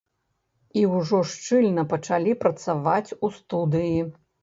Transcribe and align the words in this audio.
І 0.81 0.85
ўжо 0.93 1.19
шчыльна 1.33 1.85
пачалі 1.93 2.37
працаваць 2.43 3.07
у 3.25 3.35
студыі. 3.41 3.99